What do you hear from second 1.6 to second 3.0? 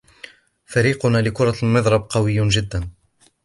المضرب قوي جدا.